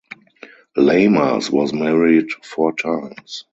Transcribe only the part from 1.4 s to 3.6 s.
was married four times.